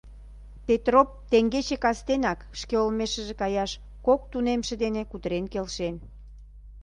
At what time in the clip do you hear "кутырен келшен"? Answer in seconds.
5.11-5.95